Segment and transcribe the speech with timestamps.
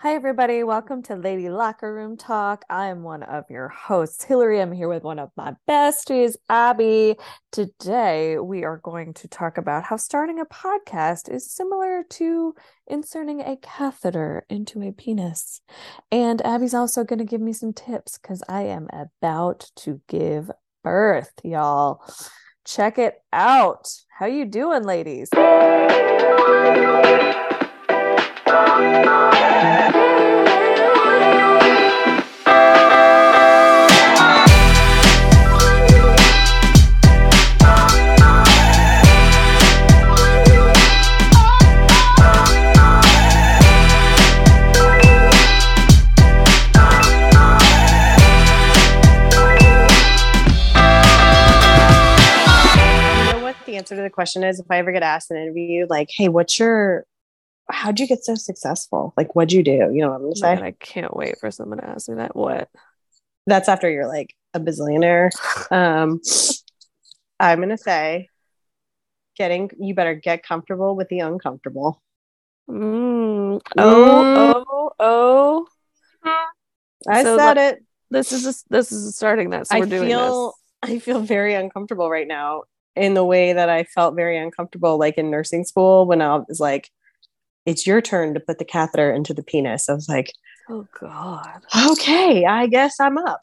[0.00, 0.62] Hi, everybody.
[0.62, 2.66] Welcome to Lady Locker Room Talk.
[2.68, 4.60] I am one of your hosts, Hilary.
[4.60, 7.16] I'm here with one of my besties, Abby.
[7.50, 12.54] Today, we are going to talk about how starting a podcast is similar to
[12.86, 15.62] inserting a catheter into a penis.
[16.12, 20.50] And Abby's also going to give me some tips because I am about to give
[20.84, 22.04] birth, y'all.
[22.66, 23.88] Check it out.
[24.10, 25.30] How you doing, ladies?
[53.86, 54.58] Answer to the question is?
[54.58, 57.06] If I ever get asked in an interview, like, hey, what's your,
[57.68, 59.12] how'd you get so successful?
[59.16, 59.90] Like, what'd you do?
[59.92, 60.54] You know what I'm gonna say?
[60.56, 62.36] my I can't wait for someone to ask me that.
[62.36, 62.68] What?
[63.46, 65.30] That's after you're like a bazillionaire.
[65.70, 66.20] Um,
[67.40, 68.28] I'm gonna say,
[69.36, 72.00] getting, you better get comfortable with the uncomfortable.
[72.70, 73.60] Mm.
[73.76, 75.66] Oh, oh, oh.
[77.08, 77.84] I So, said it.
[78.10, 79.66] This is a, this is starting that.
[79.66, 82.62] So I we're doing feel, I feel very uncomfortable right now
[82.94, 86.60] in the way that I felt very uncomfortable, like in nursing school when I was
[86.60, 86.90] like,
[87.66, 89.88] it's your turn to put the catheter into the penis.
[89.88, 90.32] I was like.
[90.68, 91.62] Oh God.
[91.92, 93.40] okay, I guess I'm up.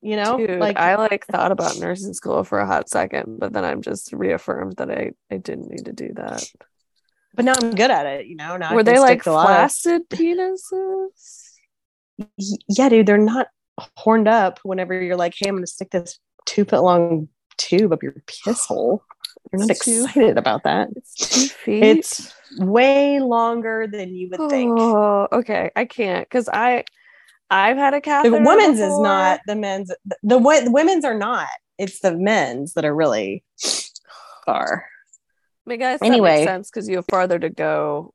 [0.00, 3.52] You know, Dude, like I like thought about nursing school for a hot second, but
[3.52, 6.44] then I'm just reaffirmed that I I didn't need to do that.
[7.34, 8.26] but now I'm good at it.
[8.26, 11.52] You know, now Were they like flaccid penises?
[12.68, 13.46] Yeah, dude, they're not
[13.96, 14.58] horned up.
[14.64, 18.14] Whenever you're like, hey, I'm going to stick this two foot long tube up your
[18.26, 19.04] piss hole,
[19.52, 20.88] you're not It's excited about that.
[20.96, 21.52] It's.
[21.66, 24.78] It's way longer than you would think.
[24.78, 25.70] Oh, okay.
[25.76, 26.84] I can't because I
[27.50, 28.36] I've had a catheter.
[28.38, 29.88] the women's is not the men's.
[30.06, 31.48] The, the, the women's are not.
[31.78, 33.44] It's the men's that are really
[34.46, 34.86] far.
[35.68, 36.36] I guess that Anyway.
[36.40, 38.12] makes sense because you have farther to go.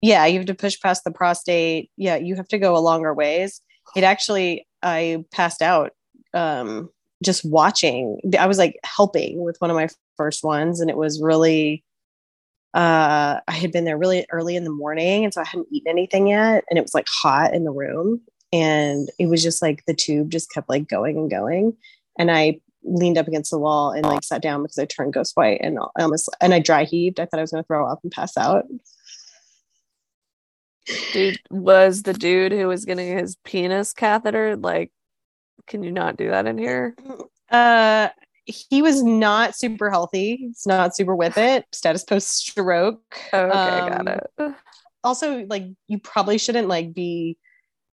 [0.00, 3.12] yeah you have to push past the prostate yeah you have to go a longer
[3.14, 3.60] ways
[3.94, 5.90] it actually i passed out
[6.34, 6.88] um
[7.22, 11.20] just watching i was like helping with one of my first ones and it was
[11.20, 11.84] really
[12.74, 15.90] uh i had been there really early in the morning and so i hadn't eaten
[15.90, 18.20] anything yet and it was like hot in the room
[18.52, 21.76] and it was just like the tube just kept like going and going
[22.18, 25.36] and i leaned up against the wall and like sat down because i turned ghost
[25.36, 27.86] white and i almost and i dry heaved i thought i was going to throw
[27.86, 28.64] up and pass out
[31.12, 34.56] Dude was the dude who was getting his penis catheter.
[34.56, 34.90] Like,
[35.66, 36.96] can you not do that in here?
[37.50, 38.08] Uh,
[38.44, 40.36] he was not super healthy.
[40.36, 41.64] He's not super with it.
[41.72, 43.18] Status post stroke.
[43.32, 44.54] Oh, okay, Um, got it.
[45.04, 47.36] Also, like you probably shouldn't like be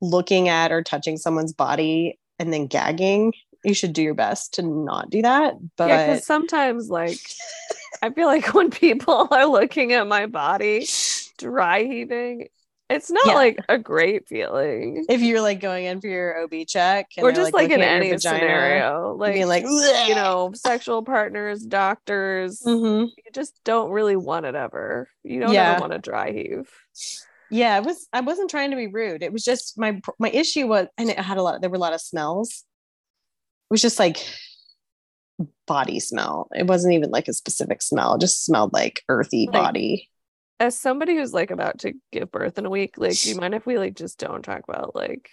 [0.01, 3.33] looking at or touching someone's body and then gagging.
[3.63, 5.55] You should do your best to not do that.
[5.77, 7.17] But yeah, sometimes, like,
[8.03, 10.87] I feel like when people are looking at my body
[11.37, 12.47] dry heaving,
[12.90, 13.34] it's not Yeah.
[13.34, 15.06] like a great feeling.
[15.09, 17.85] if you're like going in for your OB check, and or just like, in at
[17.85, 23.07] your any vagina, scenario, like being like, you know, sexual partners, doctors, Mhm.
[23.18, 25.09] you just don't really want it ever.
[25.23, 25.72] You don't Yeah.
[25.73, 26.69] ever want to dry heave.
[27.50, 28.07] yeah, it was.
[28.13, 29.23] I wasn't trying to be rude.
[29.23, 31.62] It was just my my issue was, and it had a lot.
[31.62, 32.63] There were a lot of smells.
[33.69, 34.17] It was just like
[35.67, 36.47] body smell.
[36.56, 38.16] It wasn't even like a specific smell.
[38.16, 40.09] It just smelled like earthy Like- body.
[40.59, 43.53] As somebody who's like about to give birth in a week, like, do you mind
[43.53, 45.29] if we like just don't talk about like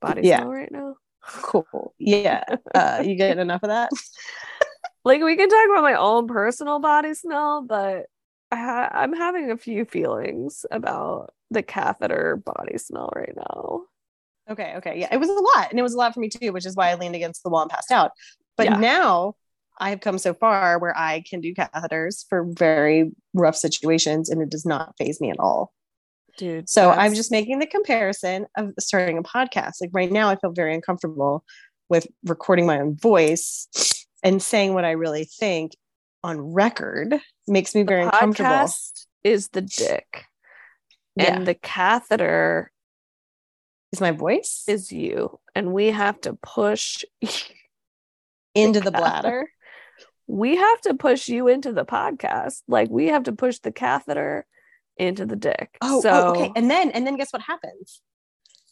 [0.00, 0.38] body Yeah.
[0.40, 0.96] smell right now?
[1.22, 1.94] Cool.
[1.98, 2.44] Yeah.
[2.74, 3.90] Uh, you get enough of that?
[5.04, 8.06] Like, we can talk about my own personal body smell, but
[8.50, 13.82] I ha- I'm having a few feelings about the catheter body smell right now.
[14.50, 14.74] Okay.
[14.78, 15.00] Okay.
[15.00, 15.08] Yeah.
[15.10, 16.90] It was a lot, and it was a lot for me too, which is why
[16.90, 18.10] I leaned against the wall and passed out.
[18.56, 18.76] But Yeah.
[18.76, 19.36] now
[19.78, 24.42] I have come so far where I can do catheters for very rough situations, and
[24.42, 25.72] it does not phase me at all.
[26.36, 26.68] Dude.
[26.68, 29.80] So I'm just making the comparison of starting a podcast.
[29.80, 31.44] Like right now, I feel very uncomfortable
[31.88, 33.68] with recording my own voice
[34.22, 35.72] and saying what I really think
[36.22, 38.68] on record makes me the very uncomfortable.
[39.24, 40.24] is the dick.
[41.16, 41.36] Yeah.
[41.36, 42.70] And the catheter
[43.92, 45.40] Is my voice is you.
[45.54, 47.04] And we have to push
[48.54, 49.50] into the bladder?
[50.28, 52.62] We have to push you into the podcast.
[52.68, 54.46] Like we have to push the catheter
[54.96, 55.76] into the dick.
[55.80, 56.52] Oh, oh so oh, okay.
[56.54, 58.00] And then and then guess what happens?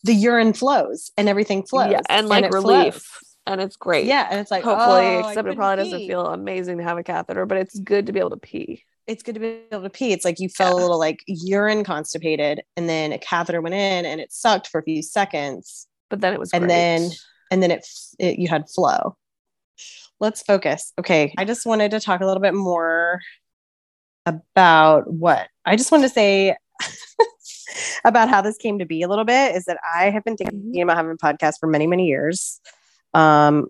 [0.05, 1.91] The urine flows and everything flows.
[1.91, 2.95] yeah, and like it relief.
[2.95, 3.37] flows.
[3.49, 4.07] And it's great.
[4.07, 7.03] Yeah, and it's like Hopefully, oh, except it probably doesn't feel amazing to have a
[7.05, 8.83] catheter, but it's good to be able to pee.
[9.07, 10.13] it's good to be able to pee.
[10.13, 10.81] It's like you felt Yeah.
[10.81, 14.81] a little like urine constipated, and then a catheter went in and it sucked for
[14.81, 16.69] a few seconds, But then it was and great.
[16.69, 17.11] then
[17.53, 17.87] and then it,
[18.19, 19.17] it you had flow.
[20.21, 20.93] Let's focus.
[20.99, 23.21] Okay, I just wanted to talk a little bit more
[24.25, 26.57] about what I just wanted to say
[28.05, 30.73] about how this came to be a little bit is that I have been thinking
[30.75, 30.83] Mhm.
[30.83, 32.61] about having a podcast for many many years.
[33.15, 33.67] Um,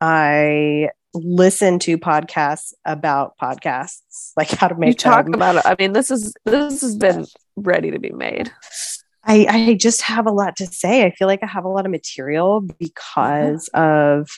[0.00, 5.34] I listen to podcasts about podcasts, like how to make you talk them.
[5.34, 5.62] about it.
[5.64, 8.50] I mean, this is this has been ready to be made.
[9.24, 11.04] I, I just have a lot to say.
[11.04, 14.30] I feel like I have a lot of material because of,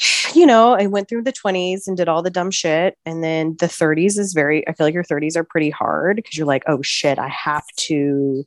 [0.34, 2.96] you know, I went through the 20s and did all the dumb shit.
[3.04, 6.36] And then the 30s is very, I feel like your 30s are pretty hard because
[6.36, 8.44] you're like, oh shit, I have to.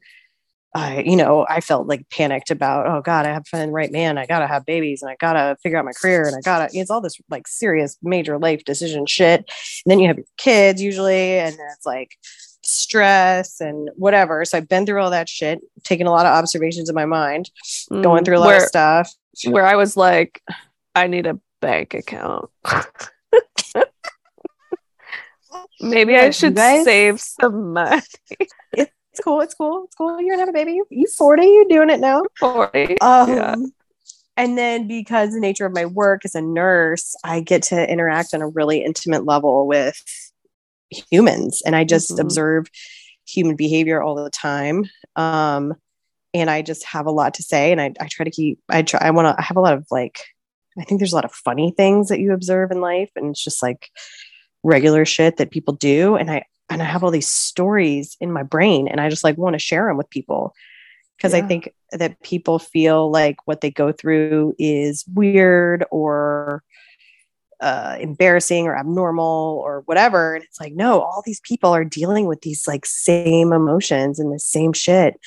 [0.73, 3.73] I, you know, I felt like panicked about, oh God, I have to find the
[3.73, 4.17] right man.
[4.17, 6.89] I gotta have babies and I gotta figure out my career and I gotta, it's
[6.89, 9.39] all this like serious major life decision shit.
[9.41, 12.15] And then you have your kids usually, and it's like
[12.63, 14.45] stress and whatever.
[14.45, 17.51] So I've been through all that shit, taking a lot of observations in my mind,
[17.89, 19.13] going Mm, through a lot where, of stuff.
[19.49, 20.41] where I was like,
[20.95, 22.49] I need a bank account.
[25.79, 28.01] Maybe I should guys- save some money
[28.73, 29.41] It's cool.
[29.41, 29.83] It's cool.
[29.85, 30.21] It's cool.
[30.21, 30.73] You're gonna have a baby.
[30.73, 31.43] You, you 40.
[31.45, 32.23] You're doing it now.
[32.39, 33.01] for it.
[33.01, 33.55] Um, Yeah.
[34.37, 38.33] And then because the nature of my work as a nurse, I get to interact
[38.33, 40.01] on a really intimate level with
[40.89, 42.19] humans, and I just Mhm.
[42.21, 42.67] observe
[43.27, 44.85] human behavior all the time.
[45.17, 45.73] Um,
[46.33, 48.59] and I just have a lot to say, and I, I try to keep.
[48.69, 49.01] I try.
[49.01, 49.35] I want to.
[49.37, 50.19] I have a lot of like.
[50.79, 53.43] I think there's a lot of funny things that you observe in life, and it's
[53.43, 53.89] just like
[54.63, 58.43] regular shit that people do, and I and I have all these stories in my
[58.43, 60.53] brain, and I just like want to share them with people
[61.21, 66.63] because I think that people feel like what they go through is weird or
[67.59, 70.33] uh, embarrassing or abnormal or whatever.
[70.33, 74.33] And it's like, no, all these people are dealing with these like same emotions and
[74.33, 75.19] the same shit.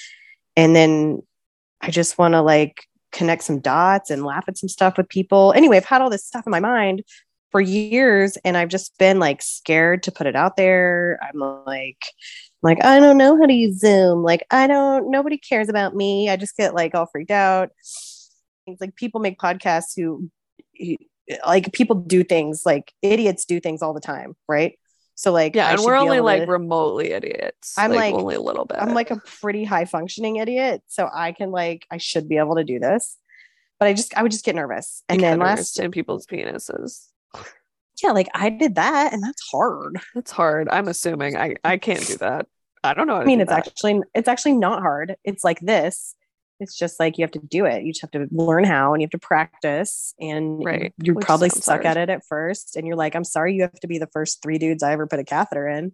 [0.57, 1.23] And then
[1.81, 5.55] I just want to like connect some dots and laugh at some stuff with people.
[5.57, 7.03] Anyway, I've had all this stuff in my mind
[7.51, 11.19] for years and I've just been like scared to put it out there.
[11.23, 12.03] I'm like,
[12.63, 14.23] like I don't know how to use Zoom.
[14.23, 16.29] Like I don't nobody cares about me.
[16.29, 17.71] I just get like all freaked out.
[18.81, 20.31] Like people make podcasts who,
[20.79, 20.97] who
[21.47, 24.77] like people do things like idiots do things all the time, right?
[25.17, 27.75] So like Yeah, I and we're only like to- remotely idiots.
[27.79, 28.79] I'm like- only a little bit.
[28.81, 32.57] I'm like a pretty high functioning idiot, so I can like I should be able
[32.57, 33.17] to do this.
[33.79, 35.03] But I just I would just get nervous.
[35.09, 37.09] And then last in people's penises.
[38.03, 40.01] yeah, like I did that and that's hard.
[40.15, 40.69] It's hard.
[40.69, 42.47] I'm assuming I I can't do that.
[42.83, 43.17] I don't know.
[43.17, 43.67] I mean, it's that.
[43.67, 45.17] actually it's actually not hard.
[45.25, 46.15] It's like this.
[46.61, 47.83] It's just like you have to do it.
[47.85, 50.15] You just have to learn how and you have to practice.
[50.21, 51.87] And Right, you which probably suck hard.
[51.87, 52.77] at it at first.
[52.77, 55.07] And you're like, I'm sorry you have to be the first three dudes I ever
[55.07, 55.93] put a catheter in.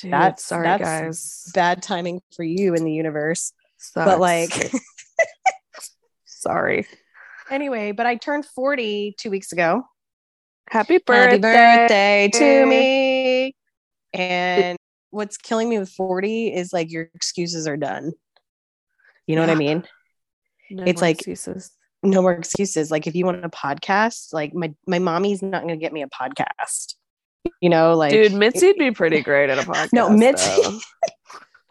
[0.00, 1.50] Dude, that's- sorry, that's guys.
[1.54, 3.52] Bad timing for you in the universe.
[3.78, 4.04] Sucks.
[4.06, 4.50] But like
[6.24, 6.86] sorry.
[7.50, 9.84] anyway, but I turned 40 two weeks ago.
[10.70, 11.38] Happy birthday.
[11.38, 13.54] Happy birthday to me.
[14.14, 14.76] And
[15.10, 18.12] what's killing me with 40 is like your excuses are done.
[19.32, 19.82] You know what I mean?
[20.70, 21.70] No It's like- excuses.
[22.02, 22.90] No more excuses.
[22.90, 26.02] Like if you want a podcast, like my my mommy's not going to get me
[26.02, 26.96] a podcast.
[27.62, 29.94] You know, like Dude, Mitzi'd be pretty great at a podcast.
[29.94, 30.80] No, Mitzi-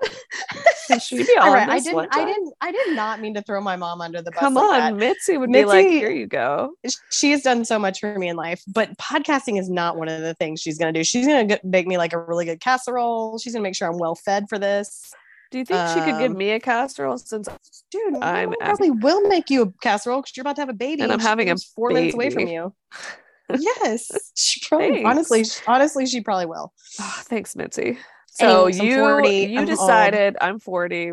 [1.00, 3.76] She'd be all right, I didn't I didn't I did not mean to throw my
[3.76, 4.40] mom under the bus.
[4.40, 6.72] Come like on, Mitzi would be like, here you go.
[6.84, 6.96] that.
[7.12, 10.22] She has done so much for me in life, but podcasting is not one of
[10.22, 11.04] the things she's going to do.
[11.04, 13.38] She's going to make me like a really good casserole.
[13.38, 15.14] She's going to make sure I'm well fed for this.
[15.52, 17.48] Do you think she could give Um, me a casserole since
[17.92, 21.02] Dude, I'm probably will make you a casserole because you're about to have a baby,
[21.02, 22.74] And I'm having a four minutes away from you.
[23.60, 25.04] yes, she probably.
[25.04, 25.10] Thanks.
[25.10, 26.72] Honestly, honestly, she probably will.
[27.00, 27.98] Oh, thanks, Mitzi.
[28.28, 31.12] So Anyways, you 40, you I'm decided I'm 40.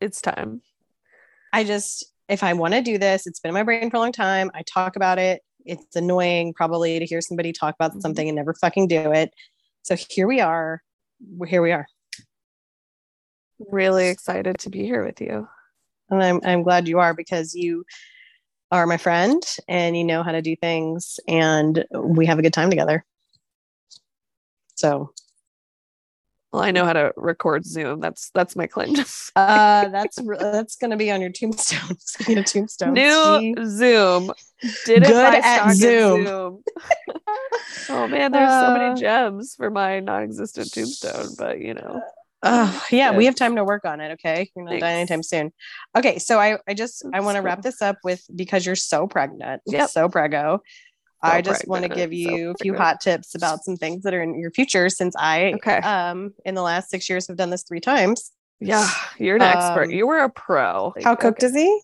[0.00, 0.60] It's time.
[1.52, 4.00] I just, if I want to do this, it's been in my brain for a
[4.00, 4.50] long time.
[4.54, 5.40] I talk about it.
[5.64, 8.02] It's annoying, probably, to hear somebody talk about Mhm.
[8.02, 9.32] something and never fucking do it.
[9.82, 10.26] So here.
[10.26, 10.80] We're-
[11.48, 11.86] Here we are,
[13.58, 15.48] Really excited to be here with you.
[16.10, 17.84] and I'm I'm glad you are because you
[18.70, 22.52] are my friend and you know how to do things, and we have a good
[22.52, 23.04] time together.
[24.76, 25.12] So
[26.52, 28.00] Well, I know how to record Zoom.
[28.00, 28.94] That's that's my claim.
[29.36, 31.80] Uh, that's that's gonna be on your tombstone.
[31.90, 32.94] It's gonna be a tombstone.
[32.94, 34.32] New She- Zoom.
[34.84, 36.24] Did it Good at Zoom.
[36.26, 36.64] Zoom.
[37.90, 42.00] oh man, there's so Uh, many gems for my non-existent tombstone, but you know.
[42.42, 44.12] Oh, yeah, we have time to work on it.
[44.12, 45.52] Okay, you're not dying anytime soon.
[45.96, 49.06] Okay, so I I just I want to wrap this up with because you're so
[49.08, 49.90] pregnant, Yep.
[49.90, 50.60] so prego.
[51.20, 54.22] I just want to give you a few hot tips about some things that are
[54.22, 55.78] in your future since I Okay.
[55.78, 58.30] um in the last 6 years have done this 3 times.
[58.60, 59.84] Yeah, you're an expert.
[59.86, 60.94] Um, You were a pro.
[61.02, 61.80] How cooked is he?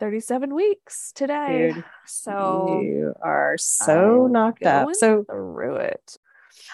[0.00, 1.72] 37 weeks today.
[1.74, 4.88] Dude, so you are so knocked up.
[4.94, 6.16] So through it.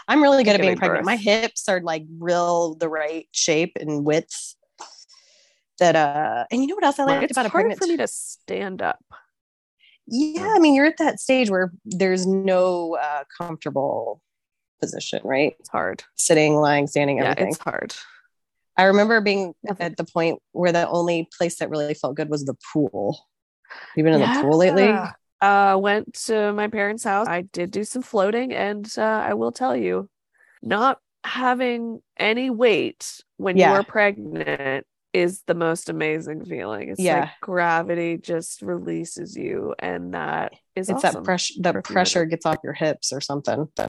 [0.08, 1.04] I'm really good at being pregnant.
[1.04, 4.54] My hips are like real the right shape and width.
[5.80, 7.80] That uh and you know what else I Like, liked it's about a hard pregnant
[7.80, 9.02] for me to stand up.
[10.06, 14.20] Yeah, I mean, you're at that stage where there's no uh, comfortable
[14.80, 15.56] position, right?
[15.58, 16.04] It's hard.
[16.14, 17.48] Sitting, lying, standing, Yeah, everything.
[17.48, 17.94] it's hard.
[18.76, 22.44] I remember being at the point where the only place that really felt good was
[22.44, 23.18] the pool.
[23.96, 24.92] You've been in the pool lately?
[25.44, 27.26] Uh, went to my parents' house.
[27.28, 30.08] I did do some floating, and uh, I will tell you,
[30.62, 33.70] not having any weight when Yeah.
[33.70, 36.88] you are pregnant is the most amazing feeling.
[36.88, 37.20] It's Yeah.
[37.20, 41.22] like gravity just releases you, and that is It's awesome.
[41.22, 41.54] that pressure.
[41.60, 42.30] That pressure minutes.
[42.30, 43.68] gets off your hips or something.
[43.78, 43.86] Yeah,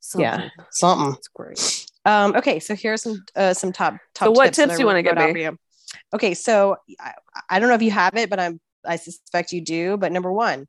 [0.00, 0.50] Something.
[0.70, 1.14] something.
[1.18, 1.86] It's great.
[2.04, 4.26] Um, okay, so here's some uh, some top top.
[4.26, 5.32] So what tips that tips do you give me?
[5.32, 5.58] for you.
[6.14, 7.12] Okay, so I,
[7.50, 9.96] I don't know if you have it, but I'm I suspect you do.
[9.96, 10.66] But number one,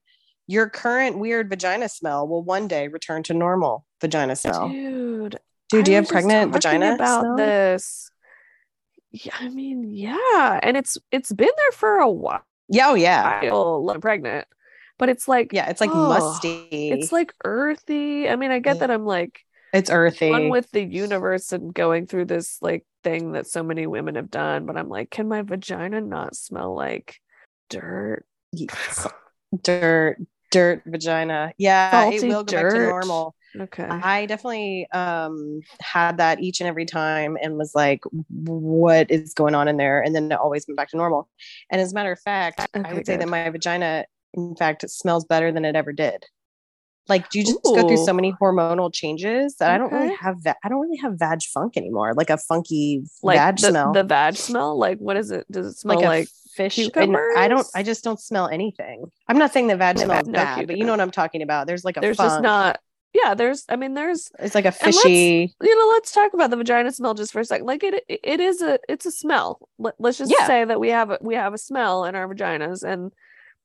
[0.47, 4.69] your current weird vagina smell will one day return to normal vagina smell.
[4.69, 7.35] Dude, Dude, do you have pregnant vagina about smell?
[7.37, 8.09] this?
[9.11, 12.45] Yeah, I mean, yeah, and it's it's been there for a while.
[12.69, 14.47] Yeah, oh yeah, I'm pregnant,
[14.97, 15.69] but it's like yeah.
[15.69, 16.67] It's like oh, musty.
[16.71, 18.29] It's like earthy.
[18.29, 18.79] I mean, I get Yeah.
[18.81, 19.41] that I'm like
[19.73, 20.29] it's earthy.
[20.29, 24.31] one with the universe and going through this like thing that so many women have
[24.31, 27.19] done, but I'm like, can my vagina not smell like
[27.69, 28.25] dirt?
[28.53, 29.07] Yes.
[29.63, 30.17] Dirt,
[30.51, 31.53] dirt vagina.
[31.57, 33.35] Yeah, it will go back to normal.
[33.59, 34.03] Okay.
[34.03, 39.55] I definitely um had that each and every time and was like, what is going
[39.55, 40.01] on in there?
[40.01, 41.29] And then it always went back to normal.
[41.71, 44.89] And as a matter of fact, I Okay, would say that my vagina, in fact,
[44.89, 46.25] smells better than it ever did.
[47.09, 50.17] Like do you just go through so many hormonal changes that I don't really Okay.
[50.21, 53.73] have va- I don't really have vag funk anymore, like a funky Like vag the,
[53.73, 53.83] smell.
[53.83, 54.77] the vag smell?
[54.77, 55.45] Like what is it?
[55.51, 56.77] Does it smell like like, fish.
[56.95, 57.67] and I don't.
[57.75, 59.05] I just don't smell anything.
[59.27, 61.41] I'm not saying that vag No, smells no bad, but you know what I'm talking
[61.41, 61.67] about.
[61.67, 62.79] There's like a there's just not
[63.13, 65.53] yeah, there's I mean there's It's like a fishy.
[65.61, 68.39] you know let's talk about the vagina smell just for a second like it it
[68.39, 70.47] is a it's a smell Let, let's just Yeah.
[70.47, 73.11] say that we have a, we have a smell in our vaginas and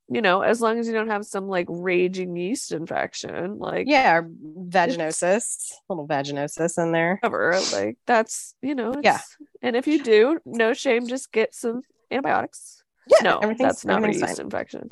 [0.08, 4.22] you know as long as you don't have some like raging yeast infection like Yeah,
[4.68, 7.18] vaginosis, little vaginosis in there.
[7.22, 9.20] whatever like that's you know Yeah.
[9.62, 13.94] and if you do no shame just get some antibiotics Yeah, no everything's- that's not
[13.94, 14.88] a everything's yeast infection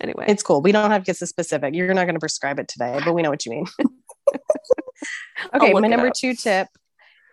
[0.00, 0.60] anyway It's cool.
[0.60, 1.74] We don't have to get so specific.
[1.74, 3.66] You're not going to prescribe it today, but we know what you mean.
[5.54, 6.14] Okay, my number up.
[6.14, 6.68] two tip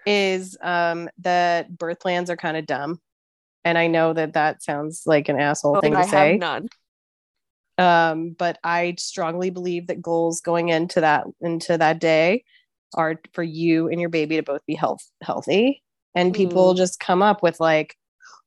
[0.06, 3.00] is um, that birth plans are kind of dumb.
[3.64, 6.32] And I know that that sounds like an asshole Oh, thing to I say.
[6.32, 6.68] have none
[7.78, 12.44] um, but I strongly believe that goals going into that into that day
[12.96, 15.82] are for you and your baby to both be health healthy.
[16.14, 16.78] And people Mm.
[16.78, 17.96] just come up with like,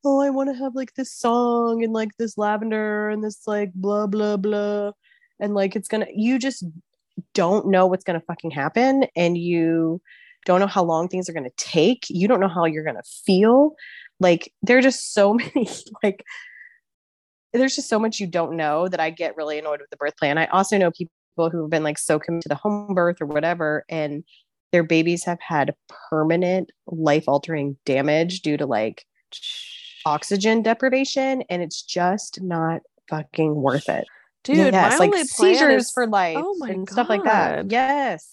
[0.05, 3.73] oh, I want to have like this song and like this lavender and this like
[3.75, 4.93] blah blah blah,
[5.41, 6.07] and like it's gonna.
[6.15, 6.65] You just
[7.33, 10.01] don't know what's gonna fucking happen, and you
[10.47, 12.05] don't know how long things are gonna take.
[12.09, 13.75] You don't know how you're gonna feel.
[14.21, 15.69] Like there are just so many
[16.03, 16.25] like
[17.53, 20.17] there's just so much you don't know that I get really annoyed with the birth
[20.17, 20.39] plan.
[20.39, 23.27] I also know people who have been like so committed to the home birth or
[23.27, 24.25] whatever, and
[24.73, 25.75] their babies have had
[26.11, 29.05] permanent life altering damage due to like
[30.05, 34.07] oxygen deprivation, and it's just not fucking worth it.
[34.45, 37.71] dude yes, my like plan seizures is- for life Oh my and stuff like that.
[37.71, 38.29] Yes.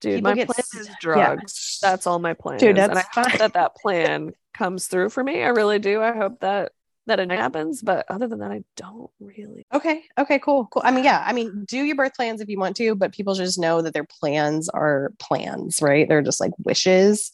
[0.00, 0.94] dude people my get plan is yeah.
[1.00, 2.84] drugs that's all my plan Dude, is.
[2.88, 6.40] and i hope that that plan comes through for me i really do i hope
[6.40, 6.72] that
[7.06, 10.02] that it happens but other than that i don't really Okay.
[10.18, 10.38] Okay.
[10.40, 10.66] Cool.
[10.72, 10.82] Cool.
[10.84, 11.22] I mean, yeah.
[11.24, 13.94] I mean, do your birth plans if you want to, but people just know that
[13.94, 16.08] their plans are plans, right?
[16.08, 17.30] They're just like wishes.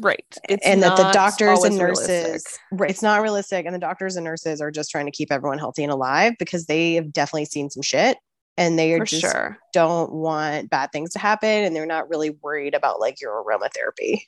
[0.00, 0.36] Right.
[0.48, 2.52] It's and that the doctors and nurses realistic.
[2.72, 5.58] right, it's not realistic and the doctors and nurses are just trying to keep everyone
[5.58, 8.18] healthy and alive because they have definitely seen some shit
[8.56, 9.58] and they for just sure.
[9.72, 14.22] don't want bad things to happen and they're not really worried about like your aromatherapy.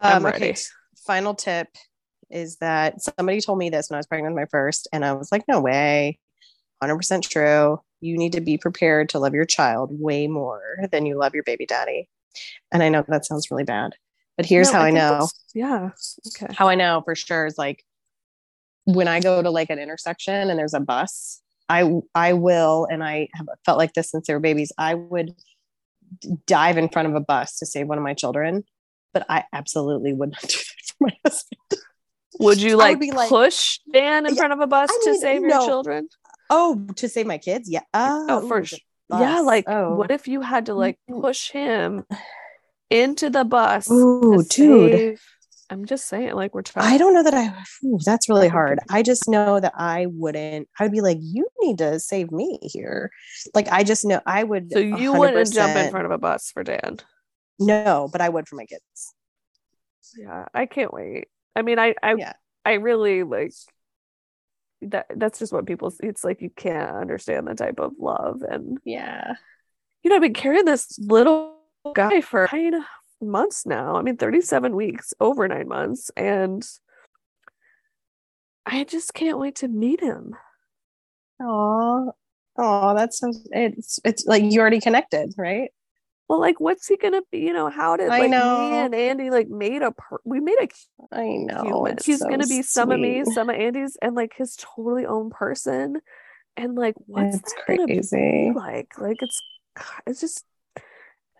[0.00, 0.54] Um, okay
[1.06, 1.68] final tip
[2.30, 5.12] is that somebody told me this when i was pregnant with my first and i
[5.12, 6.18] was like no way.
[6.82, 7.80] 100% true.
[8.00, 11.44] You need to be prepared to love your child way more than you love your
[11.44, 12.08] baby daddy.
[12.72, 13.94] And i know that sounds really bad
[14.36, 15.90] but here's No, how i, think know yeah
[16.28, 17.84] okay how I know for sure is like
[18.84, 23.04] when I go to like an intersection and there's a bus, I I will, and
[23.04, 24.72] I have felt like this since they were babies.
[24.76, 25.36] I would
[26.46, 28.64] dive in front of a bus to save one of my children,
[29.14, 31.82] but I absolutely would not do that for my husband.
[32.40, 34.90] would you I would like, be like- push dan in Yeah, front of a bus
[34.90, 36.08] I to mean, save your children
[36.50, 37.70] Oh, to save my kids?
[37.70, 37.82] Yeah.
[37.94, 39.94] oh for ooh, sh- Yeah, like oh.
[39.94, 41.20] what if you had to like Mm.
[41.20, 42.04] push him
[42.92, 43.90] into the bus?
[43.90, 44.92] Ooh, dude.
[44.92, 45.22] save-
[45.70, 46.92] I'm just saying, like we're trying.
[46.92, 47.48] I don't know that I.
[47.86, 48.78] Ooh, that's really hard.
[48.90, 50.68] I just know that I wouldn't.
[50.78, 53.10] I would be like, you need to save me here.
[53.54, 54.70] Like I just know I would.
[54.70, 56.98] So you wouldn't jump in front of a bus for Dan.
[57.58, 59.14] No, but I would for my kids.
[60.14, 61.28] Yeah, I can't wait.
[61.56, 62.32] I mean, I I Yeah.
[62.66, 63.52] I really like
[64.82, 65.06] that.
[65.16, 65.90] That's just what people.
[66.00, 69.36] It's like you can't understand the type of love, and Yeah.
[70.02, 71.51] you know, I've been carrying this little
[71.94, 72.84] guy for nine
[73.20, 73.96] months now.
[73.96, 76.66] I mean, thirty-seven weeks, over nine months, and
[78.64, 80.36] I just can't wait to meet him.
[81.40, 82.12] Oh,
[82.56, 83.32] oh, that's so.
[83.50, 85.70] It's it's like you already connected, right?
[86.28, 87.40] Well, like, what's he gonna be?
[87.40, 88.70] You know, how did I like know.
[88.70, 90.68] me and Andy like made a per- we made a
[91.14, 91.94] I know.
[92.04, 95.30] He's so gonna be some of me, some of Andy's, and like his totally own
[95.30, 96.00] person.
[96.56, 98.98] And like, what's It's that gonna be like?
[98.98, 99.40] Like, it's
[100.06, 100.44] it's just.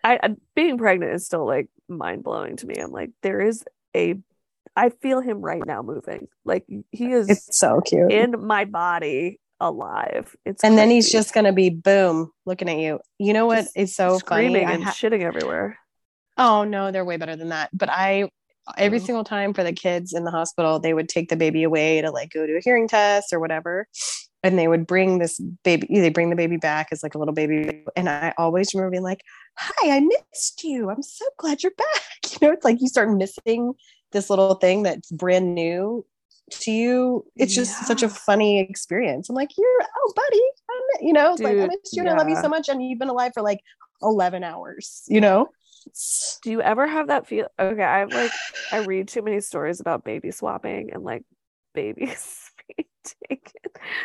[0.03, 2.75] I, I being pregnant is still like mind blowing to me.
[2.75, 3.63] I'm like, there is
[3.95, 4.15] a,
[4.75, 6.27] I feel him right now moving.
[6.45, 8.11] Like he is It's so cute.
[8.11, 10.35] in my body, alive.
[10.45, 12.99] It's and then he's just gonna be boom, looking at you.
[13.19, 14.47] You know what is so funny?
[14.47, 15.77] screaming I and ha- shitting everywhere.
[16.37, 17.69] Oh no, they're way better than that.
[17.73, 18.29] But I
[18.77, 19.03] every Oh.
[19.03, 22.11] single time for the kids in the hospital, they would take the baby away to
[22.11, 23.87] like go to a hearing test or whatever.
[24.43, 27.33] And they would bring this baby, they bring the baby back as like a little
[27.33, 27.83] baby.
[27.95, 29.21] And I always remember being like,
[29.57, 30.89] Hi, I missed you.
[30.89, 31.87] I'm so glad you're back.
[32.41, 33.73] You know, it's like you start missing
[34.11, 36.03] this little thing that's brand new
[36.49, 37.25] to you.
[37.35, 39.29] It's just such a funny experience.
[39.29, 40.41] I'm like, You're oh buddy.
[40.69, 42.69] I mi-" you know, it's like I missed you and I love you so much.
[42.69, 43.59] And you've been alive for like
[44.01, 45.49] 11 hours, you know?
[46.43, 47.47] Do you ever have that feel?
[47.59, 48.31] Okay, i'm like
[48.71, 51.23] I read too many stories about baby swapping and like
[51.73, 52.42] babies
[53.27, 53.51] taken.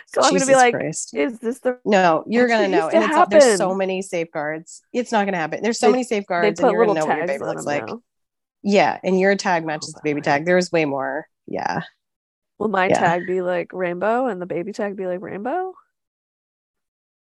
[0.07, 1.15] So I'm gonna be like, Christ.
[1.15, 4.83] is this the No, you're gonna know, and it's there's so many safeguards.
[4.93, 5.62] It's not gonna happen.
[5.62, 7.87] There's so They- many safeguards, and you're gonna know what your baby looks like.
[7.87, 8.03] now?
[8.62, 10.45] Yeah, and your tag matches the baby tag.
[10.45, 11.27] There's way more.
[11.47, 11.83] Yeah,
[12.59, 12.99] Will my Yeah.
[12.99, 15.75] tag be like rainbow and the baby tag be like rainbow?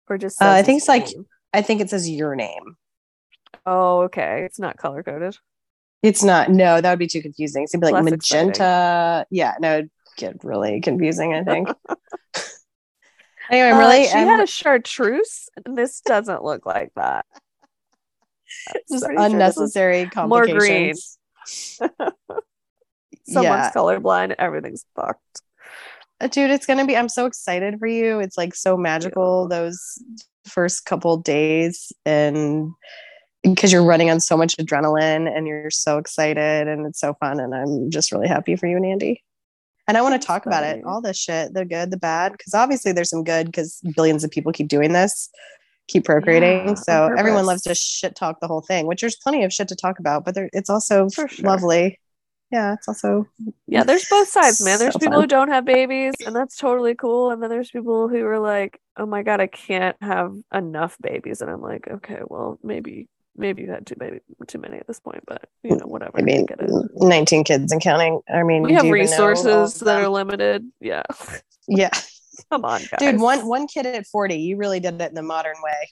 [0.09, 1.09] Or just Uh, I think it's like-
[1.53, 2.77] I think it says your name.
[3.66, 4.44] Oh, okay.
[4.44, 5.37] It's not color coded.
[6.03, 6.51] It's not.
[6.51, 7.64] No, that would be too confusing.
[7.64, 9.27] It's gonna be like Less magenta.
[9.31, 11.35] Yeah, no, it'd get really confusing.
[11.35, 11.68] I think.
[13.50, 14.05] anyway, I'm Uh, really.
[14.05, 17.24] she I'm had a chartreuse, and this doesn't look like that.
[18.74, 20.94] It's just pretty sure this was unnecessary more green.
[23.29, 23.72] Someone's Yeah.
[23.74, 24.35] colorblind.
[24.38, 25.42] Everything's fucked.
[26.18, 30.02] Uh, dude it's gonna be i'm so excited for you it's like so magical those
[30.48, 32.70] first couple days and
[33.42, 37.38] because you're running on so much adrenaline and you're so excited and it's so fun
[37.38, 39.22] and i'm just really happy for you and andy
[39.88, 42.55] and i want to talk about it all the shit the good the bad because
[42.55, 45.31] obviously there's some good because billions of people keep doing this
[45.88, 49.44] keep procreating Yeah, so everyone loves to shit talk the whole thing which there's plenty
[49.44, 51.29] of shit to talk about but there, it's also sure.
[51.40, 51.99] lovely
[52.53, 53.27] yeah it's also
[53.66, 54.79] Yeah, there's both sides, man.
[54.79, 55.22] There's So people fun.
[55.22, 57.33] who don't have babies, and that's totally cool.
[57.33, 61.40] And then there's people who are like, "Oh my god, I can't have enough babies,"
[61.42, 65.01] and I'm like, "Okay, well, maybe, maybe you had too many, too many at this
[65.01, 66.46] point, but you know, whatever." I mean.
[66.96, 68.20] 19 kids and counting.
[68.33, 70.64] I mean, We have you even know all resources that are limited.
[70.81, 71.03] Yeah,
[71.68, 71.90] Yeah,
[72.51, 72.99] come on, guys.
[72.99, 75.88] dude, one one kid at 40, you really did it in the modern way.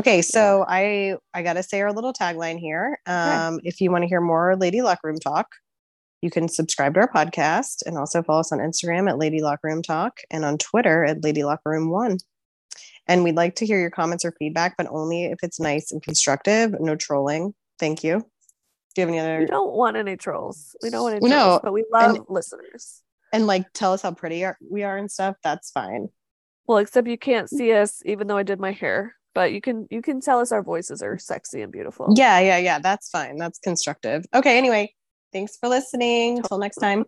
[0.00, 3.00] Okay, so I I gotta say our little tagline here.
[3.06, 5.48] Um, if you want to hear more Lady Locker Room talk,
[6.22, 9.68] you can subscribe to our podcast and also follow us on Instagram at Lady Locker
[9.68, 12.18] Room Talk and on Twitter at Lady Locker Room One.
[13.08, 16.02] And we'd like to hear your comments or feedback, but only if it's nice and
[16.02, 16.74] constructive.
[16.78, 17.54] No trolling.
[17.80, 18.18] Thank you.
[18.94, 19.38] Do you have any other?
[19.40, 20.76] We don't want any trolls.
[20.82, 23.02] We don't want any No, trolls, but we love and- listeners.
[23.32, 25.36] And like, tell us how pretty are, we are and stuff.
[25.44, 26.08] That's fine.
[26.66, 29.14] Well, except you can't see us, even though I did my hair.
[29.38, 32.12] But you can you can tell us our voices are sexy and beautiful.
[32.16, 32.80] Yeah, yeah, yeah.
[32.80, 33.36] That's fine.
[33.36, 34.24] That's constructive.
[34.34, 34.58] Okay.
[34.58, 34.92] Anyway,
[35.32, 36.38] thanks for listening.
[36.38, 37.04] until next time.